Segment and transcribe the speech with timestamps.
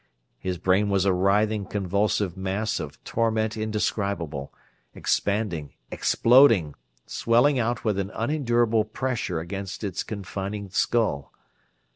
[0.39, 4.51] His brain was a writhing, convulsive mass of torment indescribable;
[4.95, 6.73] expanding, exploding,
[7.05, 11.31] swelling out with an unendurable pressure against its confining skull.